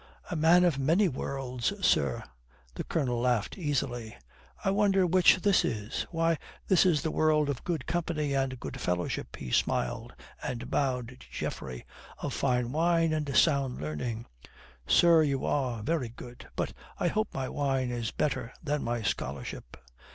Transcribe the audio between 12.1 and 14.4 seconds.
"of sound wine and sound learning."